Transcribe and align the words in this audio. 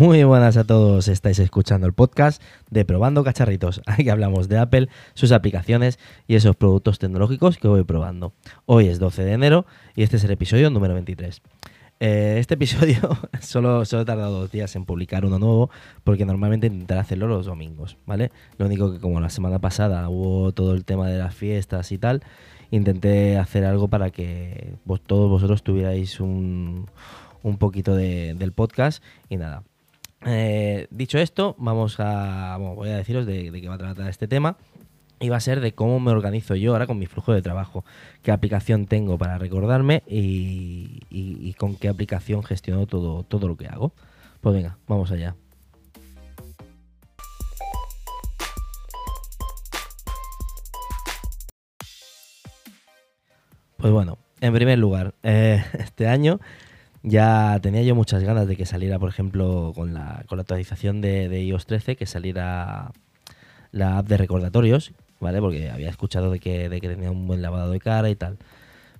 Muy 0.00 0.24
buenas 0.24 0.56
a 0.56 0.64
todos, 0.64 1.08
estáis 1.08 1.38
escuchando 1.40 1.86
el 1.86 1.92
podcast 1.92 2.42
de 2.70 2.86
Probando 2.86 3.22
Cacharritos. 3.22 3.82
Aquí 3.86 4.08
hablamos 4.08 4.48
de 4.48 4.56
Apple, 4.56 4.88
sus 5.12 5.30
aplicaciones 5.30 5.98
y 6.26 6.36
esos 6.36 6.56
productos 6.56 6.98
tecnológicos 6.98 7.58
que 7.58 7.68
voy 7.68 7.84
probando. 7.84 8.32
Hoy 8.64 8.88
es 8.88 8.98
12 8.98 9.24
de 9.24 9.32
enero 9.34 9.66
y 9.94 10.02
este 10.02 10.16
es 10.16 10.24
el 10.24 10.30
episodio 10.30 10.70
número 10.70 10.94
23. 10.94 11.42
Eh, 12.00 12.36
este 12.38 12.54
episodio 12.54 12.96
solo, 13.42 13.84
solo 13.84 14.00
he 14.00 14.04
tardado 14.06 14.40
dos 14.40 14.50
días 14.50 14.74
en 14.74 14.86
publicar 14.86 15.26
uno 15.26 15.38
nuevo 15.38 15.68
porque 16.02 16.24
normalmente 16.24 16.68
intentaré 16.68 17.00
hacerlo 17.00 17.28
los 17.28 17.44
domingos, 17.44 17.98
¿vale? 18.06 18.32
Lo 18.56 18.64
único 18.64 18.90
que 18.90 19.00
como 19.00 19.20
la 19.20 19.28
semana 19.28 19.58
pasada 19.58 20.08
hubo 20.08 20.52
todo 20.52 20.72
el 20.72 20.86
tema 20.86 21.08
de 21.08 21.18
las 21.18 21.34
fiestas 21.34 21.92
y 21.92 21.98
tal, 21.98 22.22
intenté 22.70 23.36
hacer 23.36 23.66
algo 23.66 23.88
para 23.88 24.08
que 24.08 24.76
todos 25.06 25.28
vosotros 25.28 25.62
tuvierais 25.62 26.20
un, 26.20 26.88
un 27.42 27.58
poquito 27.58 27.94
del 27.94 28.52
podcast 28.52 29.04
y 29.28 29.36
nada. 29.36 29.62
Eh, 30.26 30.86
dicho 30.90 31.18
esto, 31.18 31.56
vamos 31.58 31.96
a, 31.98 32.56
voy 32.58 32.90
a 32.90 32.96
deciros 32.96 33.24
de, 33.24 33.50
qué 33.52 33.68
va 33.68 33.76
a 33.76 33.78
tratar 33.78 34.08
este 34.08 34.28
tema 34.28 34.58
y 35.18 35.28
va 35.30 35.36
a 35.36 35.40
ser 35.40 35.60
de 35.60 35.72
cómo 35.72 35.98
me 35.98 36.10
organizo 36.10 36.54
yo 36.56 36.72
ahora 36.72 36.86
con 36.86 36.98
mi 36.98 37.06
flujo 37.06 37.32
de 37.32 37.42
trabajo, 37.42 37.84
qué 38.22 38.30
aplicación 38.30 38.86
tengo 38.86 39.18
para 39.18 39.38
recordarme 39.38 40.02
y, 40.06 41.54
con 41.58 41.76
qué 41.76 41.88
aplicación 41.88 42.42
gestiono 42.42 42.86
todo, 42.86 43.22
todo 43.24 43.48
lo 43.48 43.56
que 43.56 43.66
hago. 43.66 43.92
Pues 44.40 44.54
venga, 44.54 44.78
vamos 44.86 45.10
allá. 45.10 45.36
Pues 53.76 53.92
bueno, 53.92 54.18
en 54.42 54.52
primer 54.52 54.78
lugar, 54.78 55.14
eh, 55.22 55.64
este 55.78 56.06
año 56.06 56.40
ya 57.02 57.58
tenía 57.62 57.82
yo 57.82 57.94
muchas 57.94 58.22
ganas 58.22 58.46
de 58.46 58.56
que 58.56 58.66
saliera, 58.66 58.98
por 58.98 59.08
ejemplo, 59.08 59.72
con 59.74 59.94
la, 59.94 60.24
con 60.28 60.36
la 60.36 60.42
actualización 60.42 61.00
de, 61.00 61.42
iOS 61.42 61.66
13, 61.66 61.96
que 61.96 62.06
saliera 62.06 62.92
la 63.72 63.98
app 63.98 64.06
de 64.06 64.16
recordatorios, 64.16 64.92
¿vale? 65.20 65.40
Porque 65.40 65.70
había 65.70 65.88
escuchado 65.88 66.30
de 66.30 66.40
que, 66.40 66.68
de 66.68 66.80
que 66.80 66.88
tenía 66.88 67.10
un 67.10 67.26
buen 67.26 67.42
lavado 67.42 67.70
de 67.70 67.80
cara 67.80 68.10
y 68.10 68.16
tal. 68.16 68.38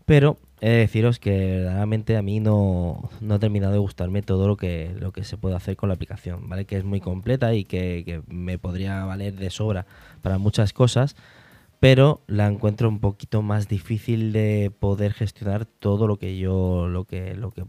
Pero 0.07 0.39
he 0.61 0.71
de 0.71 0.77
deciros 0.79 1.19
que 1.19 1.31
verdaderamente 1.31 2.17
a 2.17 2.23
mí 2.23 2.41
no, 2.41 3.11
no 3.21 3.35
ha 3.35 3.39
terminado 3.39 3.73
de 3.73 3.79
gustarme 3.79 4.23
todo 4.23 4.49
lo 4.49 4.57
que, 4.57 4.95
lo 4.99 5.13
que 5.13 5.25
se 5.25 5.37
puede 5.37 5.57
hacer 5.57 5.77
con 5.77 5.89
la 5.89 5.95
aplicación, 5.95 6.49
¿vale? 6.49 6.65
Que 6.65 6.77
es 6.77 6.85
muy 6.85 7.01
completa 7.01 7.55
y 7.55 7.65
que, 7.65 8.03
que 8.05 8.23
me 8.29 8.59
podría 8.59 9.05
valer 9.05 9.35
de 9.35 9.51
sobra 9.51 9.87
para 10.23 10.39
muchas 10.39 10.73
cosas, 10.73 11.17
pero 11.81 12.23
la 12.27 12.47
encuentro 12.47 12.89
un 12.89 13.01
poquito 13.01 13.43
más 13.43 13.67
difícil 13.67 14.33
de 14.33 14.71
poder 14.79 15.15
gestionar 15.15 15.65
todo 15.65 16.07
lo 16.07 16.19
que 16.19 16.39
yo 16.39 16.87
lo 16.89 17.05
que 17.07 17.35
lo 17.35 17.51
que 17.51 17.65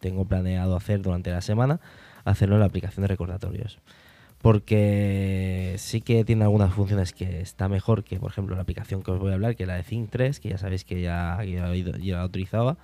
tengo 0.00 0.26
planeado 0.26 0.76
hacer 0.76 1.00
durante 1.00 1.30
la 1.30 1.40
semana, 1.40 1.80
hacerlo 2.24 2.56
en 2.56 2.60
la 2.60 2.66
aplicación 2.66 3.02
de 3.02 3.08
recordatorios. 3.08 3.78
Porque 4.42 5.76
sí 5.78 6.02
que 6.02 6.22
tiene 6.24 6.44
algunas 6.44 6.74
funciones 6.74 7.14
que 7.14 7.40
está 7.40 7.70
mejor 7.70 8.04
que, 8.04 8.20
por 8.20 8.30
ejemplo, 8.30 8.54
la 8.54 8.60
aplicación 8.60 9.02
que 9.02 9.10
os 9.12 9.18
voy 9.18 9.30
a 9.30 9.34
hablar, 9.34 9.56
que 9.56 9.62
es 9.62 9.66
la 9.66 9.76
de 9.76 9.82
Think 9.82 10.10
3, 10.10 10.40
que 10.40 10.50
ya 10.50 10.58
sabéis 10.58 10.84
que 10.84 11.00
ya, 11.00 11.42
ya, 11.44 11.68
la 12.18 12.24
utilizaba, 12.26 12.76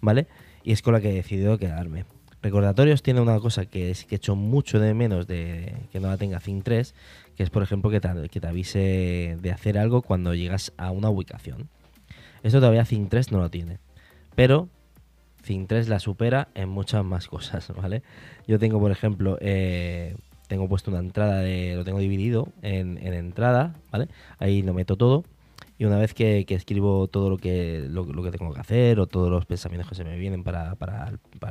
¿vale? 0.00 0.28
Y 0.62 0.70
es 0.70 0.82
con 0.82 0.92
la 0.92 1.00
que 1.00 1.10
he 1.10 1.14
decidido 1.14 1.58
quedarme. 1.58 2.04
Recordatorios 2.40 3.02
tiene 3.02 3.20
una 3.20 3.40
cosa 3.40 3.66
que 3.66 3.90
es 3.90 4.04
que 4.04 4.14
he 4.14 4.18
hecho 4.18 4.36
mucho 4.36 4.78
de 4.78 4.94
menos 4.94 5.26
de 5.26 5.74
que 5.90 5.98
no 5.98 6.06
la 6.06 6.16
tenga 6.16 6.38
Think 6.38 6.62
3, 6.62 6.94
que 7.40 7.44
es 7.44 7.48
por 7.48 7.62
ejemplo 7.62 7.88
que 7.88 8.00
te, 8.00 8.46
avise 8.46 9.38
de 9.40 9.50
hacer 9.50 9.78
algo 9.78 10.02
cuando 10.02 10.34
llegas 10.34 10.74
a 10.76 10.90
una 10.90 11.08
ubicación. 11.08 11.70
Esto 12.42 12.58
todavía 12.58 12.84
Think 12.84 13.08
3 13.08 13.32
no 13.32 13.38
lo 13.38 13.48
tiene, 13.48 13.78
pero 14.34 14.68
Think 15.42 15.66
3 15.66 15.88
la 15.88 16.00
supera 16.00 16.48
en 16.54 16.68
muchas 16.68 17.02
más 17.02 17.28
cosas, 17.28 17.72
¿vale? 17.74 18.02
Yo 18.46 18.58
tengo, 18.58 18.78
por 18.78 18.90
ejemplo, 18.90 19.38
eh, 19.40 20.16
tengo 20.48 20.68
puesto 20.68 20.90
una 20.90 21.00
entrada 21.00 21.40
de, 21.40 21.76
lo 21.76 21.82
tengo 21.82 21.98
dividido 21.98 22.48
en, 22.60 22.98
entrada, 22.98 23.74
¿vale? 23.90 24.08
Ahí 24.38 24.60
lo 24.60 24.74
meto 24.74 24.96
todo 24.96 25.24
y 25.78 25.86
una 25.86 25.96
vez 25.96 26.12
que, 26.12 26.44
escribo 26.46 27.08
todo 27.08 27.30
lo 27.30 27.38
que, 27.38 27.86
lo, 27.88 28.04
que 28.22 28.32
tengo 28.32 28.52
que 28.52 28.60
hacer 28.60 29.00
o 29.00 29.06
todos 29.06 29.30
los 29.30 29.46
pensamientos 29.46 29.88
que 29.88 29.94
se 29.94 30.04
me 30.04 30.18
vienen 30.18 30.44
para, 30.44 30.76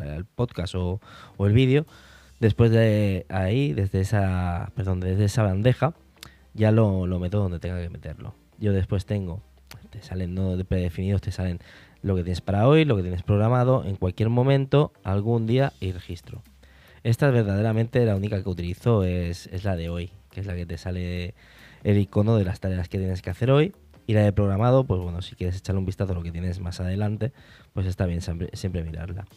el 0.03 0.25
podcast 0.25 0.75
o 0.75 0.99
el 1.39 1.53
vídeo, 1.53 1.87
Después 2.39 2.71
de 2.71 3.25
ahí, 3.29 3.73
desde 3.73 3.99
esa, 3.99 4.71
perdón, 4.75 5.01
desde 5.01 5.25
esa 5.25 5.43
bandeja, 5.43 5.93
ya 6.53 6.71
lo, 6.71 7.05
meto 7.19 7.39
donde 7.39 7.59
tenga 7.59 7.81
que 7.81 7.89
meterlo. 7.89 8.33
Yo 8.59 8.71
después 8.71 9.05
tengo, 9.05 9.41
te 9.89 10.01
salen 10.01 10.35
no 10.35 10.55
de 10.55 10.63
predefinidos, 10.63 11.21
te 11.21 11.31
salen 11.31 11.59
lo 12.01 12.15
que 12.15 12.23
tienes 12.23 12.41
para 12.41 12.67
hoy, 12.67 12.85
lo 12.85 12.95
que 12.95 13.01
tienes 13.01 13.23
programado, 13.23 13.83
en 13.83 13.97
cualquier 13.97 14.29
momento, 14.29 14.93
algún 15.03 15.47
día 15.47 15.73
y 15.81 15.91
registro. 15.91 16.41
Esta 17.03 17.29
verdaderamente 17.29 18.05
la 18.05 18.15
única 18.15 18.41
que 18.41 18.49
utilizo 18.49 19.03
es, 19.03 19.47
es 19.47 19.65
la 19.65 19.75
de 19.75 19.89
hoy, 19.89 20.11
que 20.31 20.39
es 20.39 20.45
la 20.45 20.55
que 20.55 20.65
te 20.65 20.77
sale 20.77 21.33
el 21.83 21.97
icono 21.97 22.37
de 22.37 22.45
las 22.45 22.59
tareas 22.61 22.87
que 22.87 22.97
tienes 22.99 23.21
que 23.21 23.29
hacer 23.29 23.51
hoy. 23.51 23.73
Y 24.07 24.13
la 24.13 24.21
de 24.21 24.33
programado, 24.33 24.85
pues 24.85 24.99
bueno, 25.01 25.21
si 25.21 25.35
quieres 25.35 25.57
echarle 25.57 25.79
un 25.79 25.85
vistazo 25.85 26.13
a 26.13 26.15
lo 26.15 26.23
que 26.23 26.31
tienes 26.31 26.59
más 26.59 26.79
adelante, 26.79 27.31
pues 27.73 27.85
está 27.85 28.05
bien 28.05 28.21
siempre, 28.21 28.49
siempre 28.53 28.83
mirarla. 28.83 29.27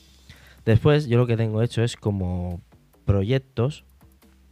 Después, 0.65 1.09
yo 1.09 1.19
lo 1.19 1.27
que 1.27 1.37
tengo 1.37 1.61
hecho 1.63 1.83
es 1.83 1.97
como 1.97 2.63
proyectos, 3.05 3.85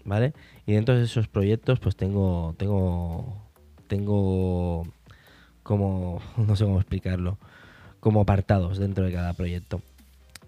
¿vale? 0.04 0.32
Y 0.66 0.72
dentro 0.72 0.96
de 0.96 1.04
esos 1.04 1.28
proyectos, 1.28 1.80
pues 1.80 1.96
tengo, 1.96 2.54
tengo, 2.58 3.42
tengo 3.86 4.86
como, 5.62 6.20
no 6.36 6.56
sé 6.56 6.64
cómo 6.64 6.78
explicarlo, 6.78 7.38
como 8.00 8.20
apartados 8.20 8.78
dentro 8.78 9.04
de 9.04 9.12
cada 9.12 9.32
proyecto. 9.32 9.82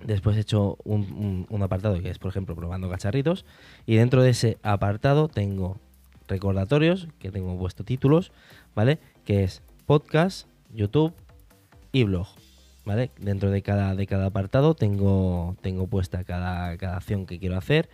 Después 0.04 0.36
he 0.36 0.40
hecho 0.40 0.78
un, 0.84 1.46
apartado 1.62 2.00
que 2.00 2.10
es, 2.10 2.18
por 2.18 2.30
ejemplo, 2.30 2.56
probando 2.56 2.90
cacharritos. 2.90 3.44
Y 3.86 3.96
dentro 3.96 4.22
de 4.22 4.30
ese 4.30 4.58
apartado 4.62 5.28
tengo 5.28 5.78
recordatorios, 6.26 7.08
que 7.20 7.30
tengo 7.30 7.56
puesto 7.56 7.84
títulos, 7.84 8.32
¿vale? 8.74 8.98
Que 9.24 9.44
es 9.44 9.62
podcast, 9.86 10.48
YouTube 10.74 11.12
y 11.92 12.04
blog. 12.04 12.26
¿Vale? 12.84 13.10
Dentro 13.18 13.50
de 13.50 13.62
cada, 13.62 13.94
de 13.94 14.06
cada 14.06 14.26
apartado 14.26 14.74
tengo, 14.74 15.56
tengo 15.60 15.86
puesta 15.86 16.24
cada, 16.24 16.76
cada 16.76 16.96
acción 16.96 17.26
que 17.26 17.38
quiero 17.38 17.56
hacer 17.56 17.88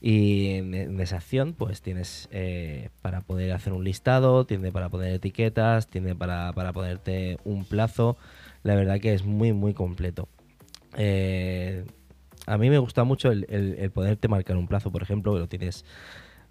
y 0.00 0.56
en, 0.56 1.00
esa 1.00 1.16
acción 1.16 1.54
pues 1.54 1.80
tienes 1.80 2.28
eh, 2.30 2.90
para 3.00 3.22
poder 3.22 3.52
hacer 3.52 3.72
un 3.72 3.84
listado, 3.84 4.44
tiene 4.44 4.70
para 4.70 4.90
poner 4.90 5.14
etiquetas, 5.14 5.88
tiene 5.88 6.14
para, 6.14 6.52
para 6.52 6.74
ponerte 6.74 7.38
un 7.44 7.64
plazo. 7.64 8.18
La 8.64 8.74
verdad 8.74 9.00
que 9.00 9.14
es 9.14 9.24
muy 9.24 9.54
muy 9.54 9.72
completo. 9.72 10.28
Eh, 10.98 11.86
a 12.46 12.58
mí 12.58 12.68
me 12.68 12.76
gusta 12.76 13.04
mucho 13.04 13.30
el, 13.30 13.46
el, 13.48 13.90
poderte 13.90 14.28
marcar 14.28 14.58
un 14.58 14.68
plazo, 14.68 14.92
por 14.92 15.02
ejemplo, 15.02 15.32
que 15.32 15.38
lo 15.38 15.48
tienes 15.48 15.86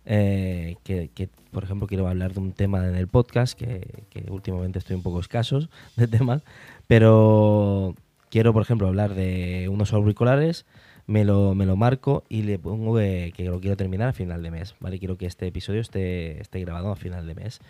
eh, 0.05 0.77
que, 0.83 1.09
que, 1.13 1.29
por 1.51 1.63
ejemplo, 1.63 1.88
quiero 1.88 2.07
hablar 2.07 2.33
de 2.33 2.39
un 2.39 2.53
tema 2.53 2.88
en 2.88 2.95
el 2.95 3.07
podcast, 3.07 3.57
que, 3.57 4.03
que, 4.09 4.25
últimamente 4.31 4.79
estoy 4.79 4.95
un 4.95 5.03
poco 5.03 5.19
escasos 5.19 5.69
de 5.95 6.07
temas, 6.07 6.41
pero 6.88 7.95
quiero, 8.29 8.53
por 8.53 8.63
ejemplo, 8.63 8.88
hablar 8.88 9.13
de 9.13 9.69
unos 9.69 9.94
auriculares, 9.94 10.66
me 11.05 11.25
lo, 11.25 11.53
me 11.55 11.66
lo 11.66 11.75
marco 11.75 12.23
y 12.29 12.44
le 12.44 12.59
pongo 12.59 12.95
que, 12.95 13.33
lo 13.38 13.59
quiero 13.59 13.77
terminar 13.77 14.09
a 14.09 14.13
final 14.13 14.41
de 14.41 14.51
mes, 14.51 14.75
¿vale? 14.79 14.99
Quiero 14.99 15.17
que 15.17 15.25
este 15.25 15.47
episodio 15.47 15.81
esté, 15.81 16.41
esté 16.41 16.59
grabado 16.61 16.91
a 16.91 16.95
final 16.95 17.27
de 17.27 17.35
mes. 17.35 17.61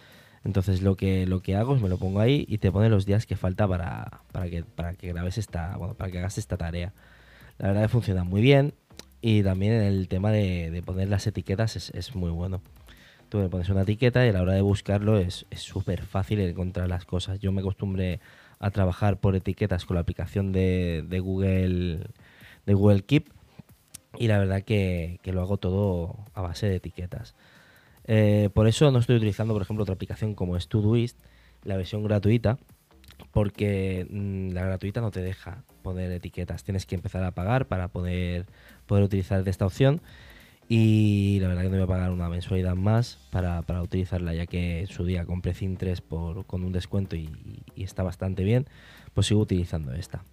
Entonces 0.43 0.81
lo 0.81 0.95
que, 0.95 1.25
lo 1.25 1.41
que 1.41 1.55
hago 1.55 1.75
es 1.75 1.81
me 1.81 1.89
lo 1.89 1.97
pongo 1.97 2.19
ahí 2.19 2.45
y 2.47 2.57
te 2.57 2.71
pone 2.71 2.89
los 2.89 3.05
días 3.05 3.25
que 3.25 3.35
falta 3.35 3.67
para, 3.67 4.21
para, 4.31 4.49
que, 4.49 4.63
para 4.63 4.93
que 4.93 5.07
grabes 5.09 5.37
esta, 5.37 5.77
bueno, 5.77 5.93
para 5.95 6.11
que 6.11 6.19
hagas 6.19 6.37
esta 6.37 6.57
tarea. 6.57 6.93
La 7.57 7.67
verdad 7.67 7.83
que 7.83 7.87
funciona 7.89 8.23
muy 8.23 8.41
bien 8.41 8.73
y 9.21 9.41
también 9.43 9.73
el 9.73 10.07
tema 10.07 10.31
de, 10.31 10.81
poner 10.85 11.09
las 11.09 11.25
etiquetas 11.27 11.75
es, 11.75 11.91
es, 11.91 12.15
muy 12.15 12.29
bueno. 12.29 12.61
Tú 13.29 13.39
le 13.39 13.49
pones 13.49 13.69
una 13.69 13.81
etiqueta 13.81 14.25
y 14.25 14.29
a 14.29 14.33
la 14.33 14.41
hora 14.41 14.53
de 14.53 14.61
buscarlo 14.61 15.17
es 15.17 15.45
súper 15.51 16.03
fácil 16.03 16.39
encontrar 16.41 16.89
las 16.89 17.05
cosas. 17.05 17.39
Yo 17.39 17.51
me 17.51 17.61
acostumbré 17.61 18.19
a 18.63 18.71
trabajar 18.71 19.19
por 19.19 19.35
etiquetas 19.35 19.83
con 19.83 19.95
la 19.95 20.01
aplicación 20.01 20.53
de, 20.53 21.05
Google 21.21 22.07
de 22.65 22.73
Google 22.73 23.01
Keep 23.01 23.29
y 24.17 24.27
la 24.27 24.39
verdad 24.39 24.61
que, 24.61 25.19
lo 25.25 25.41
hago 25.41 25.57
todo 25.57 26.15
a 26.33 26.41
base 26.41 26.67
de 26.67 26.77
etiquetas. 26.77 27.35
Eh, 28.05 28.49
por 28.53 28.67
eso 28.67 28.89
no 28.89 28.99
estoy 28.99 29.17
utilizando, 29.17 29.53
por 29.53 29.63
ejemplo, 29.63 29.83
otra 29.83 29.95
aplicación 29.95 30.33
como 30.33 30.57
Todoist, 30.57 31.19
la 31.65 31.75
versión 31.75 32.03
gratuita, 32.03 32.57
porque 33.31 34.07
mm, 34.09 34.51
la 34.53 34.63
gratuita 34.63 35.01
no 35.01 35.11
te 35.11 35.21
deja 35.21 35.63
poner 35.81 36.09
etiquetas. 36.13 36.63
Tienes 36.63 36.85
que 36.85 36.95
empezar 36.95 37.25
a 37.25 37.31
pagar 37.31 37.67
para 37.67 37.89
poder, 37.89 38.45
poder 38.85 39.03
utilizar 39.03 39.45
esta 39.45 39.65
opción. 39.65 39.99
Y 40.69 41.39
la 41.41 41.49
verdad 41.49 41.63
que 41.63 41.69
no 41.69 41.75
voy 41.75 41.83
a 41.83 41.87
pagar 41.87 42.11
una 42.11 42.29
mensualidad 42.29 42.75
más 42.75 43.19
para, 43.31 43.81
utilizarla, 43.81 44.33
ya 44.33 44.45
que 44.45 44.81
en 44.81 44.87
su 44.87 45.05
día 45.05 45.25
compré 45.25 45.53
Cin 45.53 45.77
3 45.77 46.01
por, 46.01 46.45
con 46.45 46.63
un 46.63 46.71
descuento 46.71 47.15
y, 47.15 47.29
está 47.75 48.03
bastante 48.03 48.43
bien, 48.43 48.65
pues 49.13 49.27
sigo 49.27 49.41
utilizando 49.41 49.93
esta. 49.93 50.23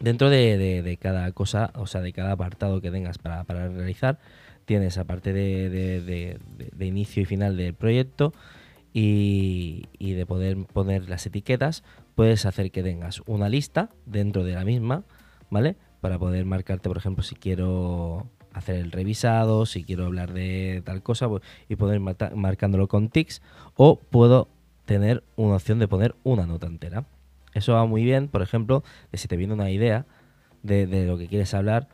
Dentro 0.00 0.30
de, 0.30 0.98
cada 1.00 1.30
cosa, 1.32 1.72
o 1.74 1.86
sea, 1.86 2.00
de 2.00 2.12
cada 2.12 2.32
apartado 2.32 2.80
que 2.80 2.90
tengas 2.90 3.18
para, 3.18 3.44
realizar, 3.44 4.18
tienes 4.64 4.98
aparte 4.98 5.32
de, 5.32 6.38
inicio 6.80 7.22
y 7.22 7.26
final 7.26 7.56
del 7.56 7.74
proyecto 7.74 8.32
y 8.92 9.84
de 10.00 10.26
poder 10.26 10.56
poner 10.66 11.08
las 11.08 11.26
etiquetas, 11.26 11.84
puedes 12.14 12.44
hacer 12.44 12.70
que 12.70 12.82
tengas 12.82 13.22
una 13.26 13.48
lista 13.48 13.88
dentro 14.04 14.44
de 14.44 14.54
la 14.54 14.64
misma, 14.64 15.04
¿vale? 15.48 15.76
Para 16.00 16.18
poder 16.18 16.44
marcarte, 16.44 16.88
por 16.88 16.98
ejemplo, 16.98 17.22
si 17.22 17.34
quiero 17.34 18.26
hacer 18.52 18.76
el 18.76 18.92
revisado, 18.92 19.66
si 19.66 19.84
quiero 19.84 20.06
hablar 20.06 20.32
de 20.32 20.82
tal 20.84 21.02
cosa 21.02 21.28
pues, 21.28 21.42
y 21.68 21.76
poder 21.76 22.00
marcándolo 22.00 22.88
con 22.88 23.08
tics, 23.08 23.42
o 23.74 23.96
puedo 23.96 24.48
tener 24.84 25.22
una 25.36 25.56
opción 25.56 25.78
de 25.78 25.88
poner 25.88 26.14
una 26.24 26.46
nota 26.46 26.66
entera. 26.66 27.04
Eso 27.54 27.74
va 27.74 27.84
muy 27.86 28.04
bien, 28.04 28.28
por 28.28 28.42
ejemplo, 28.42 28.82
de 29.12 29.18
si 29.18 29.28
te 29.28 29.36
viene 29.36 29.54
una 29.54 29.70
idea 29.70 30.06
de, 30.62 31.06
lo 31.06 31.18
que 31.18 31.26
quieres 31.26 31.52
hablar, 31.54 31.88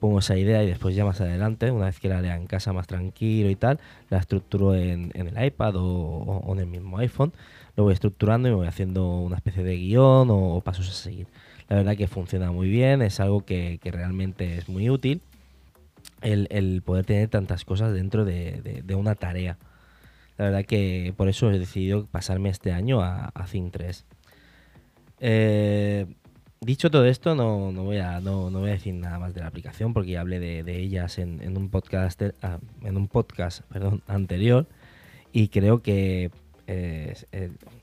pongo 0.00 0.18
esa 0.18 0.36
idea 0.36 0.62
y 0.62 0.66
después 0.66 0.94
ya 0.94 1.04
más 1.04 1.20
adelante, 1.20 1.70
una 1.70 1.86
vez 1.86 2.00
que 2.00 2.08
la 2.08 2.20
lea 2.20 2.36
en 2.36 2.46
casa 2.46 2.72
más 2.72 2.86
tranquilo 2.86 3.50
y 3.50 3.56
tal, 3.56 3.78
la 4.10 4.18
estructuro 4.18 4.74
en, 4.74 5.12
el 5.14 5.44
iPad 5.44 5.74
o, 5.76 6.52
en 6.52 6.60
el 6.60 6.66
mismo 6.66 6.98
iPhone, 6.98 7.32
lo 7.76 7.84
voy 7.84 7.94
estructurando 7.94 8.48
y 8.48 8.52
me 8.52 8.56
voy 8.56 8.66
haciendo 8.66 9.20
una 9.20 9.36
especie 9.36 9.62
de 9.62 9.76
guion 9.76 10.28
o, 10.30 10.60
pasos 10.60 10.88
a 10.88 10.92
seguir. 10.92 11.26
La 11.68 11.76
verdad 11.76 11.96
que 11.96 12.06
funciona 12.06 12.52
muy 12.52 12.68
bien, 12.68 13.02
es 13.02 13.20
algo 13.20 13.44
que, 13.44 13.80
realmente 13.84 14.58
es 14.58 14.68
muy 14.68 14.90
útil 14.90 15.20
el, 16.22 16.82
poder 16.82 17.04
tener 17.04 17.28
tantas 17.28 17.64
cosas 17.64 17.92
dentro 17.92 18.24
de, 18.24 18.82
una 18.96 19.14
tarea. 19.14 19.58
La 20.38 20.46
verdad 20.46 20.64
que 20.64 21.14
por 21.16 21.28
eso 21.28 21.50
he 21.50 21.58
decidido 21.58 22.06
pasarme 22.06 22.50
este 22.50 22.72
año 22.72 23.00
a, 23.00 23.32
a 23.34 23.46
3. 23.46 24.04
Eh, 25.20 26.06
dicho 26.60 26.90
todo 26.90 27.06
esto, 27.06 27.34
no, 27.34 27.72
voy 27.72 27.98
a, 27.98 28.20
no, 28.20 28.50
voy 28.50 28.70
a 28.70 28.72
decir 28.72 28.94
nada 28.94 29.18
más 29.18 29.34
de 29.34 29.40
la 29.40 29.46
aplicación 29.46 29.94
porque 29.94 30.18
hablé 30.18 30.38
de, 30.38 30.78
ellas 30.78 31.18
en, 31.18 31.56
un 31.56 31.70
podcast, 31.70 32.22
ah, 32.42 32.58
en 32.82 32.96
un 32.96 33.08
podcast 33.08 33.62
perdón, 33.70 34.02
anterior 34.06 34.66
y 35.32 35.48
creo 35.48 35.82
que 35.82 36.30
eh, 36.66 37.14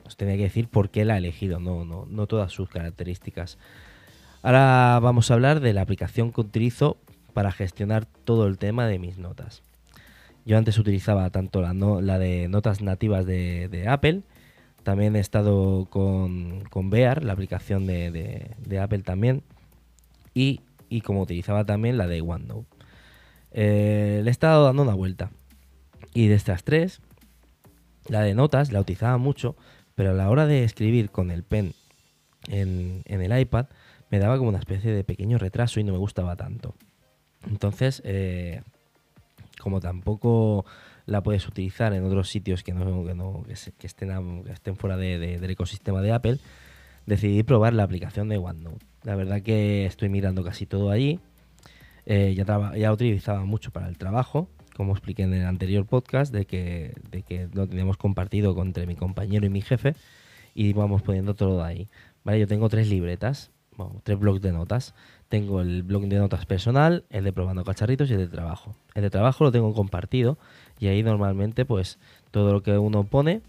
os 0.06 0.16
tenía 0.16 0.36
que 0.36 0.44
decir 0.44 0.68
por 0.68 0.90
qué 0.90 1.04
la 1.04 1.14
he 1.14 1.18
elegido, 1.18 1.58
no, 1.58 1.84
no, 1.84 2.06
no 2.08 2.26
todas 2.26 2.52
sus 2.52 2.68
características. 2.68 3.58
Ahora 4.42 4.98
vamos 5.00 5.30
a 5.30 5.34
hablar 5.34 5.60
de 5.60 5.72
la 5.72 5.80
aplicación 5.80 6.30
que 6.30 6.42
utilizo 6.42 6.98
para 7.34 7.52
gestionar 7.52 8.06
todo 8.06 8.46
el 8.46 8.56
tema 8.56 8.86
de 8.86 8.98
mis 8.98 9.18
notas. 9.18 9.62
Yo 10.46 10.56
antes 10.56 10.78
utilizaba 10.78 11.28
tanto 11.30 11.60
la, 11.60 12.18
de 12.18 12.48
notas 12.48 12.80
nativas 12.80 13.26
de 13.26 13.86
Apple, 13.88 14.22
también 14.84 15.16
he 15.16 15.20
estado 15.20 15.86
con, 15.86 16.62
con 16.70 16.90
Bear, 16.90 17.24
la 17.24 17.32
aplicación 17.32 17.86
de, 17.86 18.78
Apple 18.80 19.00
también. 19.00 19.42
Y, 20.34 20.60
como 21.02 21.22
utilizaba 21.22 21.64
también 21.64 21.96
la 21.96 22.06
de 22.06 22.20
OneNote. 22.20 22.68
Eh, 23.50 24.20
le 24.22 24.28
he 24.28 24.30
estado 24.30 24.66
dando 24.66 24.82
una 24.82 24.94
vuelta. 24.94 25.30
Y 26.12 26.28
de 26.28 26.34
estas 26.34 26.64
tres, 26.64 27.00
la 28.08 28.20
de 28.20 28.34
notas 28.34 28.70
la 28.72 28.80
utilizaba 28.80 29.16
mucho, 29.16 29.56
pero 29.94 30.10
a 30.10 30.14
la 30.14 30.30
hora 30.30 30.46
de 30.46 30.64
escribir 30.64 31.10
con 31.10 31.30
el 31.30 31.42
pen 31.42 31.72
en, 32.46 33.02
el 33.06 33.38
iPad, 33.38 33.66
me 34.10 34.18
daba 34.18 34.36
como 34.36 34.50
una 34.50 34.58
especie 34.58 34.92
de 34.92 35.02
pequeño 35.02 35.38
retraso 35.38 35.80
y 35.80 35.84
no 35.84 35.92
me 35.92 35.98
gustaba 35.98 36.36
tanto. 36.36 36.74
Entonces, 37.48 38.02
eh, 38.04 38.62
como 39.60 39.80
tampoco 39.80 40.64
la 41.06 41.22
puedes 41.22 41.46
utilizar 41.46 41.92
en 41.92 42.04
otros 42.04 42.28
sitios 42.28 42.62
que 42.62 42.72
no, 42.72 43.04
que, 43.04 43.14
no, 43.14 43.44
que, 43.46 43.86
estén, 43.86 44.44
que 44.44 44.52
estén 44.52 44.76
fuera 44.76 44.96
del 44.96 45.50
ecosistema 45.50 46.00
de 46.00 46.12
Apple, 46.12 46.38
decidí 47.06 47.42
probar 47.42 47.74
la 47.74 47.82
aplicación 47.82 48.28
de 48.28 48.38
OneNote. 48.38 48.84
La 49.02 49.14
verdad 49.16 49.42
que 49.42 49.84
estoy 49.86 50.08
mirando 50.08 50.42
casi 50.44 50.66
todo 50.66 50.90
allí. 50.90 51.20
Eh, 52.06 52.34
ya, 52.36 52.74
ya 52.76 52.92
utilizaba 52.92 53.44
mucho 53.44 53.70
para 53.70 53.88
el 53.88 53.98
trabajo, 53.98 54.48
como 54.74 54.92
expliqué 54.92 55.22
en 55.22 55.34
el 55.34 55.46
anterior 55.46 55.86
podcast, 55.86 56.32
de 56.32 56.46
que, 56.46 56.94
de 57.10 57.22
que 57.22 57.48
lo 57.52 57.66
teníamos 57.66 57.96
compartido 57.96 58.60
entre 58.62 58.86
mi 58.86 58.96
compañero 58.96 59.46
y 59.46 59.50
mi 59.50 59.60
jefe 59.60 59.94
y 60.54 60.72
vamos 60.72 61.02
poniendo 61.02 61.34
todo 61.34 61.62
ahí. 61.62 61.88
Vale, 62.24 62.40
yo 62.40 62.46
tengo 62.46 62.68
tres 62.68 62.88
libretas, 62.88 63.50
tres 64.02 64.18
blogs 64.18 64.40
de 64.40 64.52
notas. 64.52 64.94
Tengo 65.28 65.60
el 65.60 65.82
blog 65.82 66.04
de 66.04 66.18
notas 66.18 66.46
personal, 66.46 67.04
el 67.10 67.24
de 67.24 67.32
probando 67.32 67.64
cacharritos 67.64 68.10
y 68.10 68.14
el 68.14 68.20
de 68.20 68.28
trabajo. 68.28 68.74
El 68.94 69.02
de 69.02 69.10
trabajo 69.10 69.44
lo 69.44 69.52
tengo 69.52 69.74
compartido 69.74 70.38
y 70.78 70.88
ahí 70.88 71.02
normalmente 71.02 71.64
pues 71.64 71.98
todo 72.30 72.52
lo 72.52 72.62
que 72.62 72.76
uno 72.78 73.04
pone, 73.04 73.40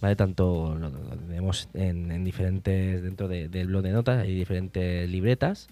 ¿vale? 0.00 0.16
Tanto 0.16 0.76
lo, 0.76 0.90
tenemos 0.90 1.68
en, 1.74 2.24
diferentes, 2.24 3.02
dentro 3.02 3.28
del 3.28 3.66
blog 3.66 3.82
de 3.82 3.92
notas 3.92 4.22
hay 4.22 4.34
diferentes 4.34 5.08
libretas, 5.10 5.68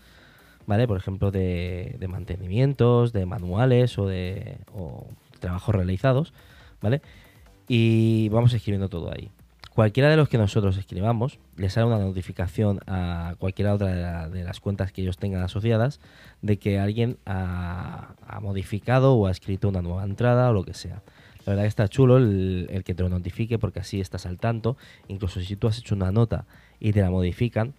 ¿vale? 0.66 0.86
Por 0.86 0.96
ejemplo 0.96 1.30
de, 1.30 1.96
mantenimientos, 2.08 3.12
de 3.12 3.26
manuales 3.26 3.98
o 3.98 4.06
de 4.06 4.58
trabajos 5.40 5.74
realizados, 5.74 6.32
¿vale? 6.80 7.00
Y 7.68 8.28
vamos 8.30 8.52
escribiendo 8.52 8.88
todo 8.88 9.12
ahí. 9.12 9.30
Cualquiera 9.74 10.08
de 10.08 10.16
los 10.16 10.28
que 10.28 10.38
nosotros 10.38 10.76
escribamos 10.76 11.40
les 11.56 11.72
sale 11.72 11.88
una 11.88 11.98
notificación 11.98 12.78
a 12.86 13.34
cualquiera 13.40 13.74
otra 13.74 14.28
de, 14.28 14.44
las 14.44 14.60
cuentas 14.60 14.92
que 14.92 15.02
ellos 15.02 15.16
tengan 15.16 15.42
asociadas 15.42 15.98
de 16.42 16.58
que 16.58 16.78
alguien 16.78 17.18
ha, 17.26 18.14
modificado 18.40 19.14
o 19.14 19.26
ha 19.26 19.32
escrito 19.32 19.68
una 19.68 19.82
nueva 19.82 20.04
entrada 20.04 20.48
o 20.48 20.52
lo 20.52 20.62
que 20.62 20.74
sea. 20.74 21.02
La 21.44 21.50
verdad 21.50 21.62
que 21.64 21.68
está 21.68 21.88
chulo 21.88 22.18
el, 22.18 22.82
que 22.84 22.94
te 22.94 23.02
lo 23.02 23.08
notifique 23.08 23.58
porque 23.58 23.80
así 23.80 24.00
estás 24.00 24.26
al 24.26 24.38
tanto. 24.38 24.76
Incluso 25.08 25.40
si 25.40 25.56
tú 25.56 25.66
has 25.66 25.76
hecho 25.78 25.96
una 25.96 26.12
nota 26.12 26.46
y 26.78 26.92
te 26.92 27.00
la 27.00 27.10
modifican, 27.10 27.74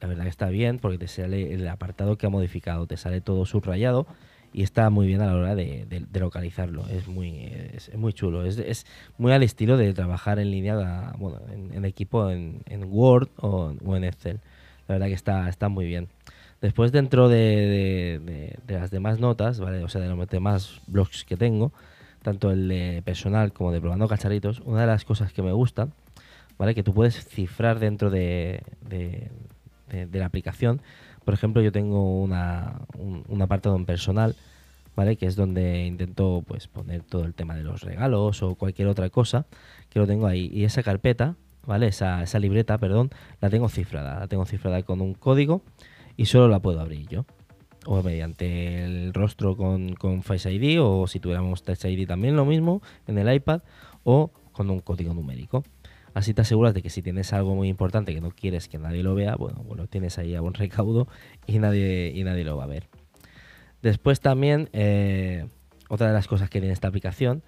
la 0.00 0.06
verdad 0.06 0.22
que 0.22 0.30
está 0.30 0.48
bien 0.48 0.78
porque 0.78 0.98
te 0.98 1.08
sale 1.08 1.54
el 1.54 1.66
apartado 1.66 2.16
que 2.18 2.26
ha 2.26 2.30
modificado, 2.30 2.86
te 2.86 2.96
sale 2.96 3.20
todo 3.20 3.46
subrayado 3.46 4.06
y 4.52 4.62
está 4.62 4.90
muy 4.90 5.06
bien 5.06 5.20
a 5.20 5.26
la 5.26 5.34
hora 5.34 5.54
de, 5.54 5.86
localizarlo. 6.12 6.86
Es 6.88 7.08
muy, 7.08 7.52
es, 7.74 7.94
muy 7.94 8.12
chulo. 8.12 8.44
Es, 8.44 8.58
es, 8.58 8.86
muy 9.18 9.32
al 9.32 9.42
estilo 9.42 9.76
de 9.76 9.92
trabajar 9.94 10.38
en 10.38 10.50
línea, 10.50 11.12
en, 11.72 11.84
equipo 11.84 12.30
en, 12.30 12.84
Word 12.86 13.28
o, 13.38 13.74
en 13.96 14.04
Excel. 14.04 14.40
La 14.88 14.94
verdad 14.94 15.06
que 15.06 15.14
está, 15.14 15.48
está 15.48 15.68
muy 15.68 15.86
bien. 15.86 16.08
Después 16.60 16.92
dentro 16.92 17.28
de, 17.28 18.56
las 18.68 18.90
demás 18.90 19.18
notas, 19.18 19.58
¿vale? 19.58 19.82
o 19.82 19.88
sea, 19.88 20.00
de 20.00 20.08
los 20.08 20.28
demás 20.28 20.80
blogs 20.86 21.24
que 21.24 21.36
tengo, 21.36 21.72
tanto 22.22 22.50
el 22.50 22.68
de 22.68 23.02
personal 23.04 23.52
como 23.52 23.72
de 23.72 23.80
probando 23.80 24.06
cacharritos, 24.06 24.60
una 24.60 24.82
de 24.82 24.86
las 24.86 25.04
cosas 25.04 25.32
que 25.32 25.42
me 25.42 25.52
gusta, 25.52 25.88
¿vale? 26.58 26.74
Que 26.74 26.82
tú 26.82 26.94
puedes 26.94 27.26
cifrar 27.26 27.80
dentro 27.80 28.10
de, 28.10 28.62
la 30.12 30.26
aplicación 30.26 30.80
por 31.24 31.34
ejemplo, 31.34 31.62
yo 31.62 31.72
tengo 31.72 32.20
una, 32.20 32.80
un, 32.98 33.42
apartado 33.42 33.76
en 33.76 33.84
personal, 33.84 34.36
¿vale? 34.96 35.16
Que 35.16 35.26
es 35.26 35.36
donde 35.36 35.86
intento 35.86 36.42
pues 36.46 36.68
poner 36.68 37.02
todo 37.02 37.24
el 37.24 37.34
tema 37.34 37.54
de 37.54 37.62
los 37.62 37.82
regalos 37.82 38.42
o 38.42 38.54
cualquier 38.54 38.88
otra 38.88 39.08
cosa, 39.10 39.46
que 39.88 39.98
lo 39.98 40.06
tengo 40.06 40.26
ahí. 40.26 40.50
Y 40.52 40.64
esa 40.64 40.82
carpeta, 40.82 41.36
¿vale? 41.66 41.86
Esa, 41.88 42.22
esa 42.22 42.38
libreta, 42.38 42.78
perdón, 42.78 43.10
la 43.40 43.50
tengo 43.50 43.68
cifrada. 43.68 44.20
La 44.20 44.26
tengo 44.26 44.44
cifrada 44.46 44.82
con 44.82 45.00
un 45.00 45.14
código 45.14 45.62
y 46.16 46.26
solo 46.26 46.48
la 46.48 46.60
puedo 46.60 46.80
abrir 46.80 47.08
yo. 47.08 47.24
O 47.84 48.02
mediante 48.02 48.84
el 48.84 49.12
rostro 49.12 49.56
con, 49.56 49.94
con 49.94 50.22
Face 50.22 50.52
ID 50.52 50.80
o 50.80 51.06
si 51.08 51.18
tuviéramos 51.18 51.64
Touch 51.64 51.84
ID 51.84 52.06
también 52.06 52.36
lo 52.36 52.44
mismo 52.44 52.80
en 53.08 53.18
el 53.18 53.32
iPad 53.34 53.62
o 54.04 54.30
con 54.52 54.70
un 54.70 54.80
código 54.80 55.14
numérico. 55.14 55.64
Así 56.14 56.34
te 56.34 56.42
aseguras 56.42 56.74
de 56.74 56.82
que 56.82 56.90
si 56.90 57.02
tienes 57.02 57.32
algo 57.32 57.54
muy 57.54 57.68
importante 57.68 58.14
que 58.14 58.20
no 58.20 58.30
quieres 58.30 58.68
que 58.68 58.78
nadie 58.78 59.02
lo 59.02 59.14
vea, 59.14 59.34
bueno, 59.36 59.62
bueno, 59.64 59.86
tienes 59.86 60.18
ahí 60.18 60.34
a 60.34 60.40
buen 60.40 60.54
recaudo 60.54 61.08
y 61.46 61.58
nadie, 61.58 62.12
y 62.14 62.24
nadie 62.24 62.44
lo 62.44 62.56
va 62.56 62.64
a 62.64 62.68
ver. 62.68 62.88
Después 63.80 64.20
también, 64.20 64.68
eh, 64.72 65.46
otra 65.88 66.08
de 66.08 66.12
las 66.12 66.28
cosas 66.28 66.50
que 66.50 66.60
tiene 66.60 66.72
esta 66.72 66.88
aplicación 66.88 67.42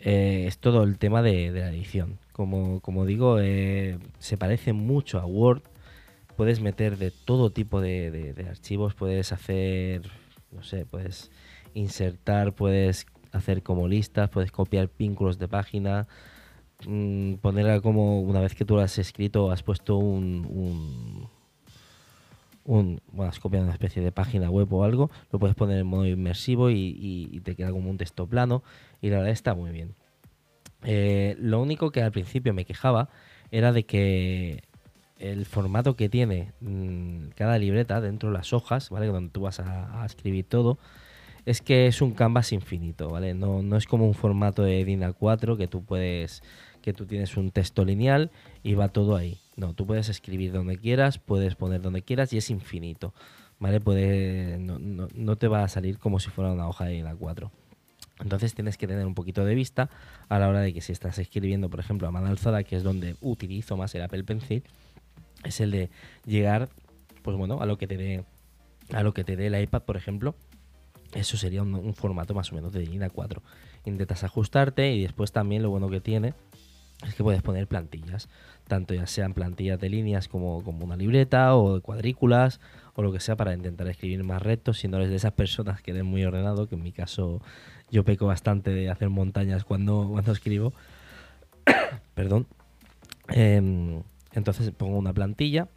eh, 0.00 0.44
es 0.46 0.58
todo 0.58 0.82
el 0.82 0.98
tema 0.98 1.22
de, 1.22 1.50
la 1.52 1.70
edición. 1.70 2.18
Como, 2.32 2.80
como 2.80 3.06
digo, 3.06 3.38
eh, 3.40 3.98
se 4.18 4.36
parece 4.36 4.72
mucho 4.72 5.18
a 5.18 5.26
Word. 5.26 5.62
Puedes 6.36 6.60
meter 6.60 6.96
de 6.96 7.10
todo 7.10 7.50
tipo 7.50 7.80
de 7.80 8.46
archivos, 8.48 8.94
puedes 8.94 9.32
hacer, 9.32 10.10
no 10.50 10.62
sé, 10.62 10.86
puedes 10.86 11.30
insertar, 11.74 12.54
puedes 12.54 13.06
hacer 13.32 13.62
como 13.62 13.88
listas, 13.88 14.30
puedes 14.30 14.50
copiar 14.50 14.90
vínculos 14.98 15.38
de 15.38 15.48
página, 15.48 16.08
Mm, 16.86 17.34
ponerla 17.34 17.80
como 17.80 18.20
una 18.20 18.40
vez 18.40 18.54
que 18.54 18.64
tú 18.64 18.76
lo 18.76 18.80
has 18.80 18.98
escrito, 18.98 19.50
has 19.50 19.62
puesto 19.62 19.96
un, 19.98 21.28
un, 22.64 23.00
bueno, 23.12 23.30
has 23.30 23.38
copiado 23.38 23.64
una 23.64 23.74
especie 23.74 24.02
de 24.02 24.12
página 24.12 24.50
web 24.50 24.72
o 24.72 24.84
algo, 24.84 25.10
lo 25.30 25.38
puedes 25.38 25.56
poner 25.56 25.78
en 25.78 25.86
modo 25.86 26.06
inmersivo 26.06 26.70
y, 26.70 27.40
te 27.44 27.54
queda 27.54 27.70
como 27.70 27.90
un 27.90 27.98
texto 27.98 28.26
plano 28.26 28.62
y 29.02 29.10
la 29.10 29.18
verdad 29.18 29.32
está 29.32 29.54
muy 29.54 29.70
bien. 29.70 29.94
Eh, 30.84 31.36
lo 31.38 31.60
único 31.60 31.90
que 31.90 32.02
al 32.02 32.12
principio 32.12 32.54
me 32.54 32.64
quejaba 32.64 33.10
era 33.50 33.72
de 33.72 33.84
que 33.84 34.62
el 35.18 35.44
formato 35.44 35.96
que 35.96 36.08
tiene 36.08 36.52
mm, 36.60 37.30
cada 37.34 37.58
libreta 37.58 38.00
dentro 38.00 38.30
de 38.30 38.38
las 38.38 38.54
hojas, 38.54 38.88
¿vale? 38.88 39.06
Donde 39.06 39.30
tú 39.30 39.42
vas 39.42 39.60
a, 39.60 40.02
a 40.02 40.06
escribir 40.06 40.46
todo, 40.46 40.78
es 41.44 41.60
que 41.60 41.86
es 41.86 42.00
un 42.00 42.12
canvas 42.12 42.52
infinito, 42.52 43.08
¿vale? 43.10 43.34
No, 43.34 43.62
no 43.62 43.76
es 43.76 43.86
como 43.86 44.06
un 44.06 44.14
formato 44.14 44.62
de 44.62 44.84
DIN 44.84 45.02
A4 45.02 45.56
que 45.58 45.66
tú 45.68 45.84
puedes 45.84 46.42
que 46.80 46.92
tú 46.92 47.06
tienes 47.06 47.36
un 47.36 47.50
texto 47.50 47.84
lineal 47.84 48.30
y 48.62 48.74
va 48.74 48.88
todo 48.88 49.16
ahí. 49.16 49.38
No, 49.56 49.74
tú 49.74 49.86
puedes 49.86 50.08
escribir 50.08 50.52
donde 50.52 50.78
quieras, 50.78 51.18
puedes 51.18 51.54
poner 51.54 51.82
donde 51.82 52.02
quieras 52.02 52.32
y 52.32 52.38
es 52.38 52.50
infinito. 52.50 53.14
¿Vale? 53.58 53.78
Puede, 53.80 54.58
no, 54.58 55.36
te 55.36 55.46
va 55.46 55.64
a 55.64 55.68
salir 55.68 55.98
como 55.98 56.18
si 56.18 56.30
fuera 56.30 56.50
una 56.52 56.66
hoja 56.66 56.86
de 56.86 57.04
A4. 57.04 57.50
Entonces 58.20 58.54
tienes 58.54 58.78
que 58.78 58.86
tener 58.86 59.06
un 59.06 59.14
poquito 59.14 59.44
de 59.44 59.54
vista 59.54 59.90
a 60.28 60.38
la 60.38 60.48
hora 60.48 60.60
de 60.60 60.72
que 60.72 60.80
si 60.80 60.92
estás 60.92 61.18
escribiendo, 61.18 61.68
por 61.68 61.80
ejemplo, 61.80 62.08
a 62.08 62.10
mano 62.10 62.28
alzada, 62.28 62.64
que 62.64 62.76
es 62.76 62.82
donde 62.82 63.16
utilizo 63.20 63.76
más 63.76 63.94
el 63.94 64.02
Apple 64.02 64.24
Pencil, 64.24 64.62
es 65.44 65.60
el 65.60 65.70
de 65.70 65.90
llegar, 66.24 66.68
pues 67.22 67.36
bueno, 67.36 67.60
a 67.60 67.66
lo 67.66 67.76
que 67.76 67.86
te 67.86 67.96
dé, 67.96 68.24
a 68.92 69.02
lo 69.02 69.12
que 69.12 69.24
te 69.24 69.36
dé 69.36 69.46
el 69.46 69.60
iPad, 69.60 69.82
por 69.82 69.96
ejemplo, 69.96 70.34
eso 71.14 71.36
sería 71.36 71.62
un, 71.62 71.94
formato 71.94 72.34
más 72.34 72.52
o 72.52 72.54
menos 72.54 72.72
de 72.72 72.86
línea 72.86 73.10
4. 73.10 73.42
Intentas 73.84 74.22
ajustarte 74.22 74.92
y 74.92 75.02
después 75.02 75.32
también 75.32 75.62
lo 75.62 75.70
bueno 75.70 75.88
que 75.88 76.00
tiene 76.00 76.34
es 77.06 77.14
que 77.14 77.22
puedes 77.22 77.42
poner 77.42 77.66
plantillas, 77.66 78.28
tanto 78.68 78.94
ya 78.94 79.06
sean 79.06 79.32
plantillas 79.32 79.80
de 79.80 79.88
líneas 79.88 80.28
como, 80.28 80.62
como 80.62 80.84
una 80.84 80.96
libreta 80.96 81.56
o 81.56 81.76
de 81.76 81.80
cuadrículas 81.80 82.60
o 82.94 83.02
lo 83.02 83.12
que 83.12 83.20
sea 83.20 83.36
para 83.36 83.54
intentar 83.54 83.88
escribir 83.88 84.22
más 84.22 84.42
rectos 84.42 84.78
si 84.78 84.88
no 84.88 84.98
eres 84.98 85.10
de 85.10 85.16
esas 85.16 85.32
personas 85.32 85.80
que 85.80 85.92
eres 85.92 86.04
muy 86.04 86.24
ordenado, 86.24 86.68
que 86.68 86.74
en 86.74 86.82
mi 86.82 86.92
caso 86.92 87.40
yo 87.90 88.04
peco 88.04 88.26
bastante 88.26 88.70
de 88.70 88.90
hacer 88.90 89.08
montañas 89.08 89.64
cuando, 89.64 90.08
cuando 90.10 90.32
escribo. 90.32 90.74
Perdón. 92.14 92.46
Em, 93.28 94.02
entonces 94.32 94.70
pongo 94.72 94.98
una 94.98 95.12
plantilla 95.12 95.68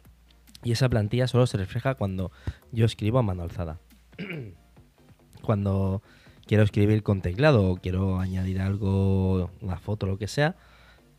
y 0.62 0.72
esa 0.72 0.88
plantilla 0.88 1.26
solo 1.26 1.46
se 1.46 1.56
refleja 1.56 1.94
cuando 1.94 2.32
yo 2.72 2.84
escribo 2.84 3.18
a 3.18 3.22
mano 3.22 3.42
alzada. 3.42 3.78
cuando 5.42 6.02
quiero 6.46 6.62
escribir 6.62 7.02
con 7.02 7.22
teclado 7.22 7.70
o 7.70 7.76
quiero 7.76 8.18
añadir 8.18 8.60
algo, 8.60 9.50
una 9.60 9.78
foto, 9.78 10.06
lo 10.06 10.18
que 10.18 10.28
sea, 10.28 10.56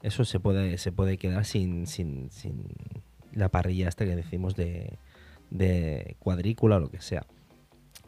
eso 0.06 0.24
se 0.24 0.40
puede, 0.40 0.78
se 0.78 0.92
puede 0.92 1.18
quedar 1.18 1.46
sin, 1.46 1.88
sin, 1.88 2.30
sin 2.30 2.68
la 3.34 3.50
parrilla 3.50 3.90
esta 3.90 4.06
que 4.06 4.16
decimos 4.16 4.56
de, 4.56 5.00
de 5.50 6.16
cuadrícula 6.20 6.78
o 6.78 6.80
lo 6.80 6.90
que 6.90 7.02
sea. 7.02 7.26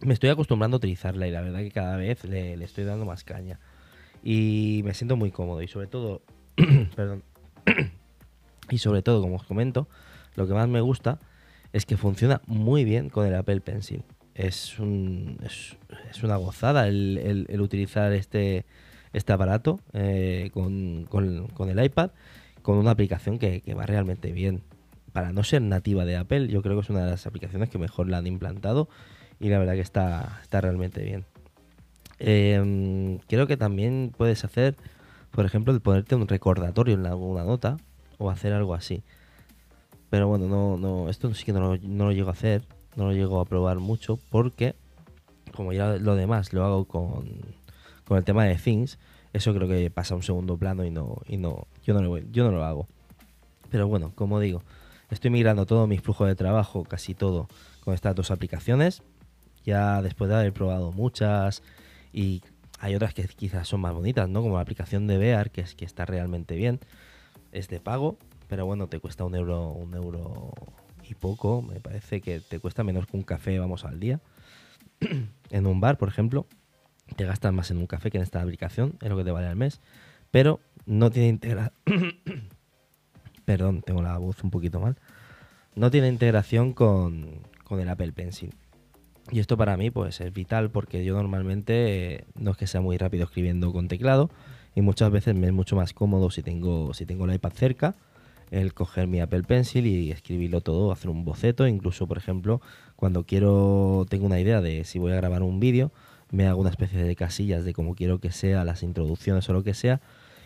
Me 0.02 0.14
estoy 0.14 0.30
acostumbrando 0.30 0.76
a 0.76 0.78
utilizarla 0.78 1.28
y 1.28 1.32
la 1.32 1.42
verdad 1.42 1.60
que 1.60 1.72
cada 1.72 1.98
vez 1.98 2.24
le, 2.24 2.54
estoy 2.64 2.84
dando 2.84 3.06
más 3.06 3.24
caña. 3.24 3.60
Y 4.24 4.82
me 4.86 4.94
siento 4.94 5.16
muy 5.16 5.32
cómodo 5.32 5.62
y 5.64 5.68
sobre 5.68 5.88
todo, 5.88 6.22
perdón, 6.96 7.24
y 8.70 8.78
sobre 8.78 9.02
todo, 9.02 9.22
como 9.22 9.38
os 9.38 9.44
comento, 9.44 9.88
lo 10.36 10.48
que 10.48 10.54
más 10.54 10.68
me 10.68 10.82
gusta 10.82 11.20
es 11.74 11.86
que 11.86 11.98
funciona 11.98 12.42
muy 12.46 12.84
bien 12.84 13.10
con 13.10 13.26
el 13.26 13.34
Apple 13.34 13.62
Pencil. 13.62 14.04
Es, 14.36 14.78
un, 14.78 15.40
es, 15.44 15.78
una 16.24 16.36
gozada 16.36 16.88
el, 16.88 17.48
utilizar 17.60 18.14
este, 18.14 18.66
este 19.18 19.34
aparato 19.34 19.80
eh, 19.94 20.52
con, 20.54 21.08
el 21.70 21.84
iPad 21.84 22.12
con 22.62 22.78
una 22.78 22.92
aplicación 22.92 23.40
que, 23.40 23.62
que, 23.62 23.74
va 23.74 23.86
realmente 23.86 24.32
bien. 24.32 24.62
Para 25.14 25.32
no 25.32 25.44
ser 25.44 25.62
nativa 25.62 26.06
de 26.06 26.18
Apple, 26.18 26.48
yo 26.48 26.62
creo 26.62 26.76
que 26.76 26.82
es 26.82 26.90
una 26.90 27.04
de 27.06 27.12
las 27.12 27.26
aplicaciones 27.26 27.70
que 27.70 27.78
mejor 27.78 28.10
la 28.10 28.20
han 28.20 28.28
implantado 28.28 28.88
y 29.40 29.50
la 29.50 29.60
verdad 29.60 29.74
que 29.74 29.82
está, 29.82 30.40
está 30.44 30.62
realmente 30.62 31.04
bien. 31.04 31.26
Em, 32.20 33.20
creo 33.28 33.48
que 33.48 33.58
también 33.58 34.14
puedes 34.16 34.44
hacer, 34.44 34.76
por 35.32 35.46
ejemplo, 35.46 35.74
el 35.74 35.82
ponerte 35.82 36.16
un 36.16 36.28
recordatorio 36.28 36.96
en 36.96 37.06
alguna 37.06 37.44
nota 37.44 37.78
o 38.18 38.30
hacer 38.30 38.54
algo 38.54 38.74
así. 38.74 39.04
Pero 40.10 40.28
bueno, 40.28 40.48
no, 40.48 40.78
no, 40.78 41.10
esto 41.10 41.34
sí 41.34 41.46
que 41.46 41.54
no 41.54 41.60
lo, 41.60 41.78
no 41.78 42.06
lo 42.06 42.12
llego 42.12 42.30
a 42.30 42.34
hacer, 42.34 42.64
no 42.96 43.06
lo 43.06 43.14
llego 43.14 43.40
a 43.40 43.46
probar 43.46 43.80
mucho 43.80 44.20
porque, 44.30 44.76
como 45.56 45.74
ya 45.74 45.98
lo 45.98 46.16
demás 46.16 46.54
lo 46.54 46.64
hago 46.64 46.86
con, 46.86 47.26
con 48.08 48.18
el 48.18 48.24
tema 48.24 48.46
de 48.46 48.56
Things, 48.56 48.98
eso 49.34 49.54
creo 49.54 49.68
que 49.68 49.90
pasa 49.92 50.14
a 50.14 50.18
un 50.18 50.24
segundo 50.24 50.58
plano 50.58 50.86
y 50.86 50.92
no, 50.92 51.18
y 51.28 51.38
no, 51.38 51.68
yo 51.84 51.94
no 51.94 52.02
lo, 52.02 52.18
yo 52.18 52.44
no 52.46 52.52
lo 52.52 52.64
hago. 52.64 52.88
Pero 53.70 53.88
bueno, 53.88 54.14
como 54.16 54.40
digo, 54.40 54.64
estoy 55.12 55.30
migrando 55.30 55.66
todo 55.66 55.88
mi 55.88 55.98
flujo 55.98 56.26
de 56.26 56.36
trabajo, 56.36 56.84
casi 56.84 57.14
todo, 57.14 57.48
con 57.84 57.94
estas 57.94 58.16
dos 58.16 58.32
aplicaciones. 58.32 59.04
Ya 59.66 60.02
después 60.02 60.30
de 60.30 60.38
haber 60.38 60.54
probado 60.54 60.94
muchas 60.94 61.62
y 62.14 62.42
hay 62.80 62.96
otras 62.96 63.14
que 63.14 63.28
quizás 63.28 63.68
son 63.68 63.82
más 63.82 63.94
bonitas, 63.94 64.30
¿no? 64.30 64.42
Como 64.42 64.56
la 64.56 64.62
aplicación 64.62 65.08
de 65.08 65.18
Bear, 65.18 65.52
que 65.52 65.62
es 65.62 65.76
que 65.76 65.84
está 65.84 66.06
realmente 66.06 66.56
bien. 66.56 66.80
Es 67.52 67.68
de 67.68 67.82
pago, 67.82 68.18
pero 68.48 68.66
bueno, 68.66 68.88
te 68.88 69.00
cuesta 69.00 69.26
un 69.26 69.36
euro, 69.36 69.72
un 69.72 69.94
euro 69.94 70.54
y 71.04 71.16
poco. 71.16 71.62
Me 71.62 71.82
parece 71.82 72.22
que 72.22 72.40
te 72.40 72.60
cuesta 72.60 72.86
menos 72.86 73.06
que 73.08 73.18
un 73.18 73.24
café, 73.24 73.60
vamos, 73.60 73.84
al 73.84 74.00
día. 74.00 74.22
en 75.50 75.68
un 75.68 75.82
bar, 75.82 75.98
por 75.98 76.08
ejemplo, 76.08 76.48
te 77.16 77.26
gastas 77.26 77.54
más 77.54 77.72
en 77.72 77.78
un 77.78 77.88
café 77.88 78.12
que 78.12 78.18
en 78.18 78.24
esta 78.24 78.42
aplicación, 78.42 78.94
es 79.02 79.10
lo 79.10 79.18
que 79.18 79.24
te 79.24 79.32
vale 79.32 79.48
al 79.48 79.56
mes. 79.56 79.82
Pero 80.32 80.60
no 80.86 81.10
tiene 81.10 81.30
integración. 81.30 81.74
Perdón, 83.46 83.82
tengo 83.82 84.02
la 84.02 84.18
voz 84.18 84.44
un 84.44 84.52
poquito 84.52 84.80
mal. 84.80 84.98
No 85.76 85.90
tiene 85.90 86.10
integración 86.10 86.74
con, 86.74 87.42
con 87.64 87.80
el 87.80 87.88
Apple 87.90 88.12
Pencil. 88.12 88.54
Y 89.32 89.40
esto 89.40 89.58
para 89.58 89.78
mí 89.78 89.90
pues 89.90 90.22
es 90.22 90.34
vital 90.34 90.70
porque 90.70 91.04
yo 91.04 91.16
normalmente 91.16 92.16
eh, 92.16 92.26
no 92.36 92.52
es 92.52 92.58
que 92.58 92.68
sea 92.68 92.82
muy 92.82 92.98
rápido 92.98 93.26
escribiendo 93.26 93.72
con 93.74 93.88
teclado 93.88 94.30
y 94.74 94.82
muchas 94.82 95.12
veces 95.12 95.36
me 95.36 95.48
es 95.48 95.54
mucho 95.54 95.76
más 95.76 95.94
cómodo 95.94 96.32
si 96.32 96.44
tengo, 96.44 96.94
si 96.94 97.06
tengo 97.06 97.26
el 97.26 97.34
iPad 97.34 97.52
cerca 97.52 97.96
el 98.52 98.74
coger 98.74 99.08
mi 99.08 99.20
Apple 99.20 99.44
Pencil 99.44 99.86
y 99.86 100.12
escribirlo 100.12 100.62
todo, 100.62 100.92
hacer 100.92 101.10
un 101.10 101.26
boceto, 101.26 101.68
incluso 101.68 102.08
por 102.08 102.18
ejemplo 102.18 102.62
cuando 102.96 103.24
quiero, 103.26 104.06
tengo 104.10 104.26
una 104.26 104.40
idea 104.40 104.62
de 104.62 104.84
si 104.84 105.00
voy 105.00 105.12
a 105.12 105.16
grabar 105.16 105.44
un 105.44 105.60
vídeo, 105.60 105.92
me 106.32 106.48
hago 106.48 106.62
una 106.62 106.70
especie 106.70 107.04
de 107.04 107.16
casillas 107.16 107.64
de 107.66 107.74
cómo 107.74 107.96
quiero 107.96 108.20
que 108.20 108.32
sea, 108.32 108.64
las 108.64 108.84
introducciones 108.84 109.48
o 109.50 109.54
lo 109.54 109.64
que 109.64 109.74
sea 109.74 110.02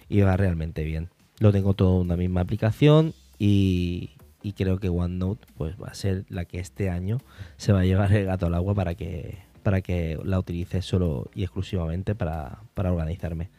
y 0.09 0.21
va 0.21 0.37
realmente 0.37 0.83
bien. 0.83 1.09
Lo 1.39 1.51
tengo 1.51 1.73
todo 1.73 1.95
en 1.95 2.07
una 2.07 2.17
misma 2.17 2.41
aplicación 2.41 3.13
y, 3.39 4.11
y 4.43 4.53
creo 4.53 4.79
que 4.79 4.89
OneNote 4.89 5.45
pues 5.57 5.75
va 5.81 5.87
a 5.87 5.93
ser 5.93 6.25
la 6.29 6.45
que 6.45 6.59
este 6.59 6.89
año 6.89 7.19
se 7.57 7.73
va 7.73 7.81
a 7.81 7.85
llevar 7.85 8.11
el 8.13 8.25
gato 8.25 8.47
al 8.47 8.55
agua 8.55 8.75
para 8.75 8.95
que 8.95 9.39
para 9.61 9.81
que 9.81 10.19
la 10.23 10.39
utilice 10.39 10.81
solo 10.81 11.29
y 11.33 11.43
exclusivamente 11.43 12.15
para, 12.15 12.59
organizarme. 12.75 13.49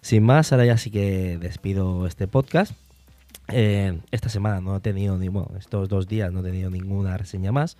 Sin 0.00 0.22
más, 0.22 0.52
ahora 0.52 0.64
ya 0.64 0.78
sí 0.78 0.90
que 0.90 1.38
despido 1.38 2.06
este 2.06 2.26
podcast. 2.26 2.72
Eh, 3.48 3.98
esta 4.10 4.28
semana 4.28 4.60
no 4.60 4.76
he 4.76 4.80
tenido 4.80 5.18
ni 5.18 5.28
bueno, 5.28 5.50
estos 5.58 5.88
dos 5.88 6.06
días 6.06 6.32
no 6.32 6.40
he 6.40 6.42
tenido 6.42 6.70
ninguna 6.70 7.16
reseña 7.16 7.52
más. 7.52 7.76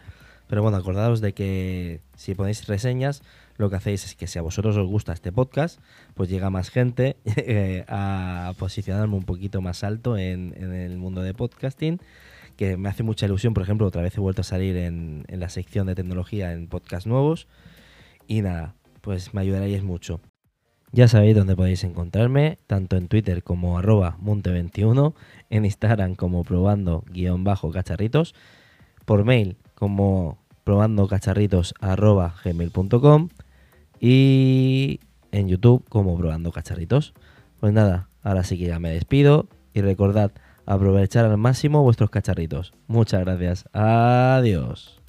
Pero 0.49 0.63
bueno, 0.63 0.77
acordaos 0.77 1.21
de 1.21 1.33
que 1.33 2.01
si 2.17 2.35
ponéis 2.35 2.67
reseñas, 2.67 3.23
lo 3.63 3.71
que 3.71 3.77
hacéis 3.77 4.05
es 4.05 4.17
que 4.17 4.27
si 4.27 4.39
a 4.39 4.43
vosotros 4.43 4.77
os 4.77 4.87
gusta 4.89 5.13
este 5.13 5.31
podcast, 5.31 5.81
pues 6.15 6.29
llega 6.29 6.51
más 6.51 6.69
gente 6.69 7.17
eh, 7.25 7.85
a 7.87 8.53
posicionarme 8.59 9.15
un 9.15 9.23
poquito 9.23 9.63
más 9.63 9.85
alto 9.85 10.19
en, 10.19 10.53
el 10.55 10.99
mundo 10.99 11.23
de 11.23 11.33
podcasting 11.33 12.01
que 12.57 12.77
me 12.77 12.89
hace 12.89 13.05
mucha 13.05 13.27
ilusión. 13.27 13.55
Por 13.55 13.63
ejemplo, 13.63 13.87
otra 13.87 14.03
vez 14.03 14.17
he 14.17 14.21
vuelto 14.21 14.41
a 14.41 14.45
salir 14.45 14.77
en, 14.77 15.25
la 15.29 15.49
sección 15.49 15.87
de 15.87 15.95
tecnología 15.95 16.53
en 16.53 16.67
podcast 16.67 17.07
nuevos. 17.07 17.47
Y 18.27 18.43
nada, 18.43 18.75
pues 19.01 19.33
me 19.33 19.41
ayudaréis 19.41 19.83
mucho. 19.83 20.21
Ya 20.91 21.07
sabéis 21.07 21.37
dónde 21.37 21.57
podéis 21.57 21.85
encontrarme, 21.85 22.59
tanto 22.67 22.97
en 22.97 23.07
Twitter 23.07 23.45
como 23.45 23.79
arroba 23.79 24.19
monte21, 24.21 25.15
en 25.51 25.65
Instagram 25.65 26.17
como 26.17 26.43
probando 26.43 27.05
guion 27.11 27.45
bajo 27.45 27.71
cacharritos, 27.71 28.35
por 29.07 29.25
mail 29.25 29.57
como 29.75 30.39
probando 30.65 31.07
cacharritos 31.09 31.75
arroba 31.81 32.35
gmail.com 32.45 33.29
y 34.03 34.99
en 35.31 35.49
YouTube 35.49 35.89
como 35.89 36.19
probando 36.19 36.51
cacharritos. 36.51 37.15
Pues 37.61 37.73
nada, 37.73 38.09
ahora 38.23 38.43
sí 38.43 38.59
que 38.59 38.67
ya 38.67 38.81
me 38.81 38.91
despido 38.91 39.47
y 39.73 39.81
recordad 39.81 40.33
aprovechar 40.67 41.25
al 41.25 41.39
máximo 41.39 41.83
vuestros 41.83 42.11
cacharritos. 42.11 42.75
Muchas 42.89 43.21
gracias. 43.21 43.65
Adiós. 43.73 45.02